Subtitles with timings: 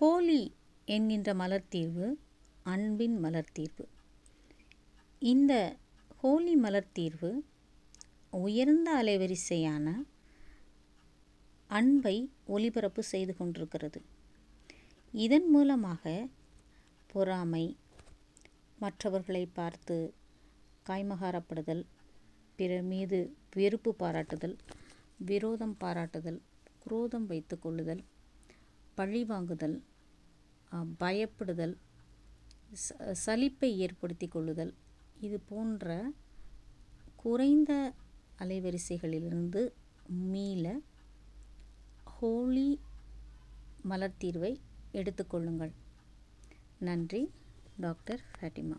[0.00, 0.54] ஹோலி
[0.84, 2.18] என்கின்ற மலர் தீர்வு
[2.62, 3.88] அன்பின் மலர் தீர்வு
[5.18, 5.76] இந்த
[6.16, 7.44] ஹோலி மலர் தீர்வு
[8.30, 10.04] உயர்ந்த அலைவரிசையான
[11.66, 14.02] அன்பை ஒளிபரப்பு செய்து கொண்டிருக்கிறது.
[15.12, 16.28] இதன் மூலமாக
[17.06, 17.76] பொறாமை
[18.78, 20.14] மற்றவர்களை பார்த்து
[20.86, 21.86] காய்மகாரப்படுதல்
[22.56, 24.56] பிறர் மீது வெறுப்பு பாராட்டுதல்
[25.18, 26.40] விரோதம் பாராட்டுதல்
[26.78, 28.04] குரோதம் வைத்து கொள்ளுதல்
[28.98, 29.76] பழிவாங்குதல்
[31.02, 31.74] பயப்படுதல்
[32.82, 34.72] ச சலிப்பை ஏற்படுத்தி கொள்ளுதல்
[35.26, 35.86] இது போன்ற
[37.22, 37.72] குறைந்த
[38.44, 39.62] அலைவரிசைகளிலிருந்து
[40.32, 40.66] மீள
[42.16, 42.70] ஹோலி
[43.90, 44.52] மலர் தீர்வை
[44.92, 45.72] எடுத்துக்கொள்ளுங்கள்
[46.88, 47.22] நன்றி
[47.84, 48.78] டாக்டர் ஃபேட்டிமா.